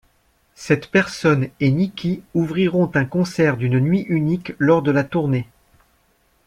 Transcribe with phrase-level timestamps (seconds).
[0.55, 5.47] Cette personne et Nicki ouvriront un concert d'une nuit unique lors de la tournée.